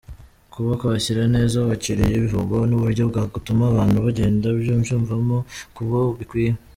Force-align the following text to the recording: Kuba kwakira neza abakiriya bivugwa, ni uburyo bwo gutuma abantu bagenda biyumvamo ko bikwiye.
Kuba 0.53 0.71
kwakira 0.79 1.23
neza 1.35 1.53
abakiriya 1.57 2.17
bivugwa, 2.23 2.55
ni 2.67 2.73
uburyo 2.77 3.03
bwo 3.11 3.23
gutuma 3.33 3.63
abantu 3.67 3.97
bagenda 4.05 4.45
biyumvamo 4.57 5.37
ko 5.75 5.81
bikwiye. 6.19 6.51